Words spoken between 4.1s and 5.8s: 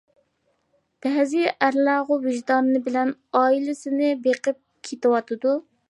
بېقىپ كېتىۋاتىدۇ.